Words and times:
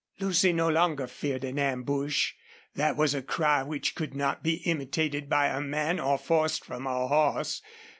Lucy 0.19 0.51
no 0.51 0.67
longer 0.67 1.05
feared 1.05 1.43
an 1.43 1.59
ambush. 1.59 2.33
That 2.73 2.97
was 2.97 3.13
a 3.13 3.21
cry 3.21 3.61
which 3.61 3.93
could 3.93 4.15
not 4.15 4.41
be 4.41 4.55
imitated 4.67 5.29
by 5.29 5.45
a 5.45 5.61
man 5.61 5.99
or 5.99 6.17
forced 6.17 6.65
from 6.65 6.87
a 6.87 7.05
horse. 7.05 7.61